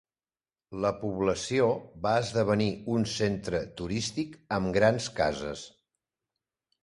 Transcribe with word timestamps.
La 0.83 0.91
població 1.01 1.67
va 2.05 2.13
esdevenir 2.21 2.69
un 2.95 3.05
centre 3.11 3.61
turístic 3.81 4.33
amb 4.57 4.73
grans 4.79 5.11
cases. 5.21 5.67